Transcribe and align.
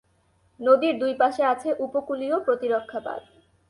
নদীর 0.59 0.95
দুই 0.99 1.13
পাশে 1.21 1.43
আছে 1.43 1.69
উপকূলীয় 1.79 2.35
প্রতিরক্ষা 2.45 2.99
বাঁধ। 2.99 3.23